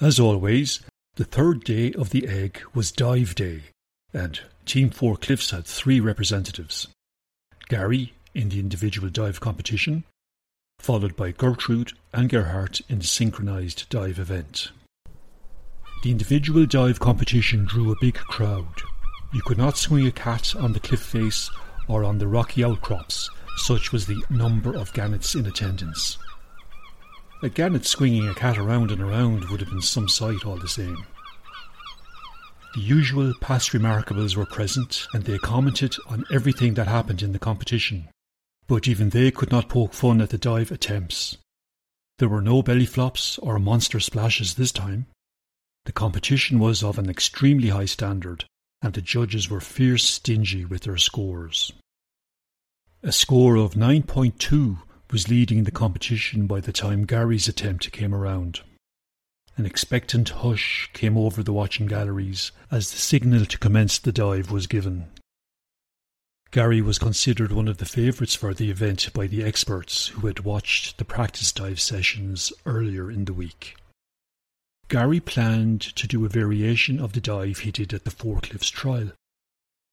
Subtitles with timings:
[0.00, 0.78] As always,
[1.16, 3.62] the third day of the egg was dive day,
[4.12, 6.86] and Team 4 Cliffs had three representatives.
[7.68, 10.04] Gary in the individual dive competition,
[10.78, 14.70] followed by Gertrude and Gerhardt in the synchronized dive event.
[16.04, 18.82] The individual dive competition drew a big crowd.
[19.32, 21.50] You could not swing a cat on the cliff face
[21.88, 26.18] or on the rocky outcrops, such was the number of gannets in attendance.
[27.40, 30.66] A gannet swinging a cat around and around would have been some sight all the
[30.68, 31.06] same.
[32.74, 37.38] The usual past remarkables were present, and they commented on everything that happened in the
[37.38, 38.08] competition.
[38.66, 41.38] But even they could not poke fun at the dive attempts.
[42.18, 45.06] There were no belly flops or monster splashes this time.
[45.84, 48.46] The competition was of an extremely high standard,
[48.82, 51.72] and the judges were fierce stingy with their scores.
[53.04, 54.78] A score of 9.2
[55.10, 58.60] was leading the competition by the time Gary's attempt came around.
[59.56, 64.50] An expectant hush came over the watching galleries as the signal to commence the dive
[64.50, 65.08] was given.
[66.50, 70.40] Gary was considered one of the favourites for the event by the experts who had
[70.40, 73.76] watched the practice dive sessions earlier in the week.
[74.88, 78.70] Gary planned to do a variation of the dive he did at the Four Cliffs
[78.70, 79.12] trial.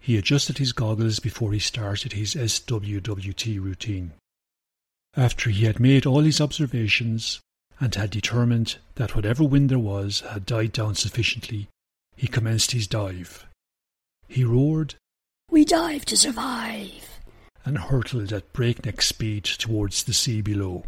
[0.00, 4.12] He adjusted his goggles before he started his SWWT routine.
[5.18, 7.40] After he had made all his observations
[7.80, 11.66] and had determined that whatever wind there was had died down sufficiently,
[12.14, 13.44] he commenced his dive.
[14.28, 14.94] He roared,
[15.50, 17.18] We dive to survive!
[17.64, 20.86] and hurtled at breakneck speed towards the sea below.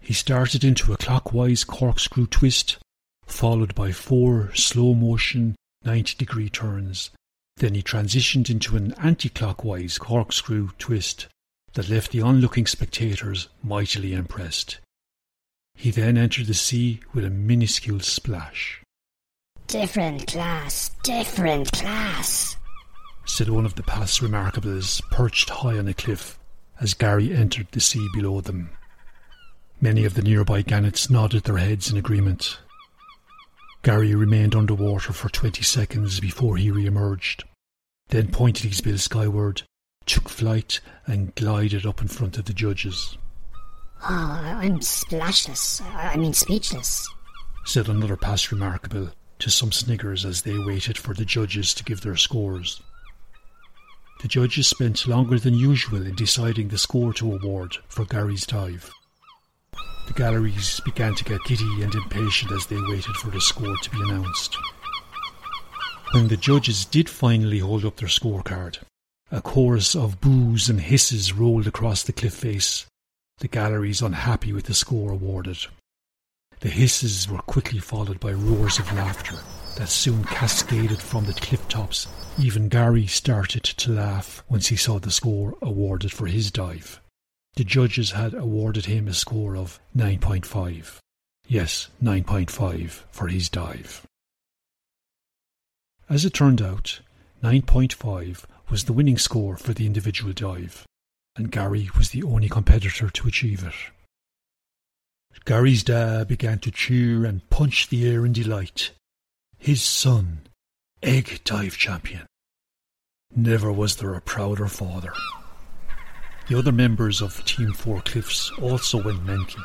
[0.00, 2.78] He started into a clockwise corkscrew twist,
[3.26, 7.10] followed by four slow motion 90 degree turns.
[7.56, 11.26] Then he transitioned into an anti clockwise corkscrew twist
[11.74, 14.78] that left the onlooking spectators mightily impressed.
[15.74, 18.82] He then entered the sea with a minuscule splash,
[19.68, 22.56] Different class, different class.
[23.24, 26.38] said one of the past remarkables perched high on a cliff
[26.80, 28.70] as Gary entered the sea below them.
[29.80, 32.58] Many of the nearby gannets nodded their heads in agreement.
[33.82, 37.44] Gary remained underwater for twenty seconds before he re-emerged,
[38.08, 39.62] then pointed his bill skyward,
[40.06, 43.16] took flight, and glided up in front of the judges,
[44.04, 45.80] Oh, I'm splashless.
[45.80, 47.08] I mean speechless.
[47.64, 52.00] said another past remarkable to some sniggers as they waited for the judges to give
[52.00, 52.82] their scores.
[54.20, 58.90] The judges spent longer than usual in deciding the score to award for Gary's dive.
[60.08, 63.90] The galleries began to get giddy and impatient as they waited for the score to
[63.90, 64.56] be announced.
[66.12, 68.78] When the judges did finally hold up their scorecard,
[69.32, 72.84] a chorus of boos and hisses rolled across the cliff face,
[73.38, 75.56] the galleries unhappy with the score awarded.
[76.60, 79.38] The hisses were quickly followed by roars of laughter
[79.76, 82.06] that soon cascaded from the cliff tops.
[82.38, 87.00] Even Gary started to laugh once he saw the score awarded for his dive.
[87.56, 90.98] The judges had awarded him a score of 9.5.
[91.48, 94.06] Yes, 9.5 for his dive.
[96.08, 97.00] As it turned out,
[97.42, 100.86] 9.5 was the winning score for the individual dive,
[101.36, 103.74] and Gary was the only competitor to achieve it.
[105.44, 108.90] Gary's dad began to cheer and punch the air in delight.
[109.58, 110.42] His son,
[111.02, 112.26] egg dive champion.
[113.34, 115.12] Never was there a prouder father.
[116.48, 119.62] The other members of Team Four Cliffs also went mental.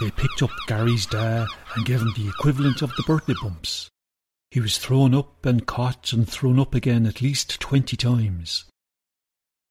[0.00, 3.88] They picked up Gary's dad and gave him the equivalent of the birthday bumps.
[4.50, 8.64] He was thrown up and caught and thrown up again at least twenty times.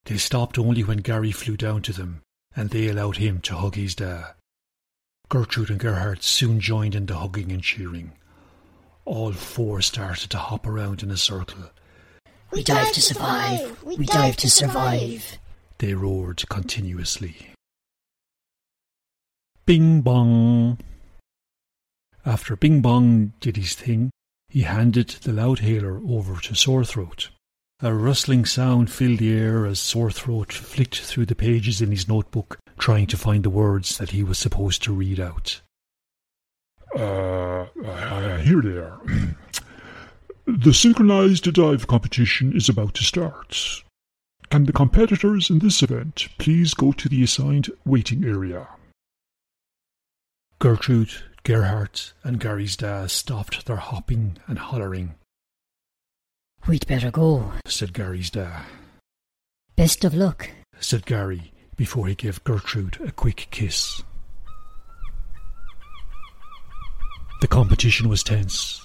[0.06, 2.22] They stopped only when Gary flew down to them,
[2.56, 4.34] and they allowed him to hug his dad.
[5.30, 8.12] Gertrude and Gerhardt soon joined in the hugging and cheering.
[9.06, 11.72] All four started to hop around in a circle.
[12.52, 13.84] We dive to survive.
[13.84, 15.40] We dive to survive.
[15.80, 17.50] They roared continuously.
[19.66, 20.78] Bing bong!
[22.24, 24.12] After Bing Bong did his thing,
[24.56, 27.28] he handed the loudhailer over to Sore Throat.
[27.82, 32.08] A rustling sound filled the air as Sore Throat flicked through the pages in his
[32.08, 35.60] notebook, trying to find the words that he was supposed to read out.
[36.98, 38.98] Uh, uh, here they are.
[40.48, 43.84] the synchronized dive competition is about to start.
[44.50, 48.70] Can the competitors in this event please go to the assigned waiting area?
[50.60, 51.12] Gertrude,
[51.46, 55.14] Gerhardt, and Gary's dad stopped their hopping and hollering,
[56.68, 57.54] We'd better go.
[57.68, 58.66] said Gary's dad.
[59.76, 60.50] Best of luck.
[60.80, 64.02] said Gary before he gave Gertrude a quick kiss.
[67.42, 68.82] The competition was tense,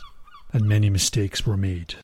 [0.52, 1.94] and many mistakes were made.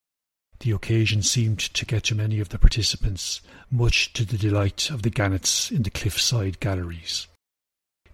[0.61, 5.11] The occasion seemed to catch many of the participants, much to the delight of the
[5.11, 7.26] gannets in the cliffside galleries.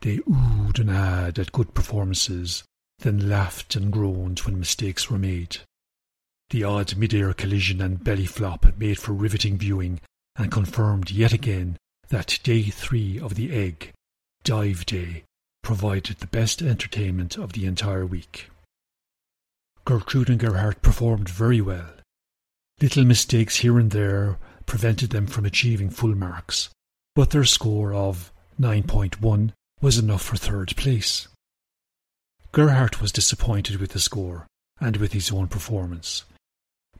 [0.02, 2.64] They oohed and ahed at good performances,
[2.98, 5.58] then laughed and groaned when mistakes were made.
[6.50, 10.00] The odd mid-air collision and belly flop made for riveting viewing
[10.34, 11.76] and confirmed yet again
[12.08, 13.92] that day three of the egg,
[14.42, 15.22] dive day,
[15.62, 18.50] provided the best entertainment of the entire week.
[19.84, 21.90] Gertrude and Gerhardt performed very well.
[22.80, 26.70] Little mistakes here and there prevented them from achieving full marks,
[27.14, 29.52] but their score of 9.1
[29.82, 31.26] was enough for third place.
[32.52, 34.46] Gerhardt was disappointed with the score
[34.80, 36.24] and with his own performance,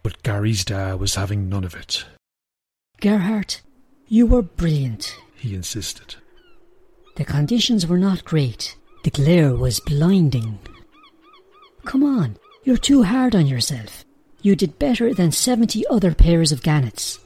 [0.03, 2.05] but Gary's dad was having none of it.
[3.01, 3.63] Gerhardt,
[4.09, 6.17] you were brilliant, he insisted.
[7.17, 8.77] The conditions were not great.
[9.05, 10.59] The glare was blinding.
[11.85, 14.05] Come on, you're too hard on yourself.
[14.41, 17.21] You did better than 70 other pairs of gannets.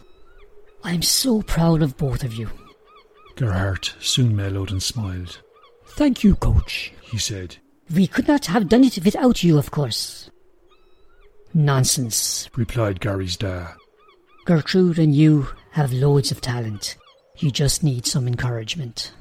[0.84, 2.50] I'm so proud of both of you.
[3.36, 5.40] Gerhardt soon mellowed and smiled.
[5.96, 7.56] Thank you, coach, he said.
[7.94, 10.30] We could not have done it without you, of course.
[11.54, 13.72] Nonsense, replied Gary's dad.
[14.44, 16.98] Gertrude and you have loads of talent.
[17.38, 19.12] You just need some encouragement.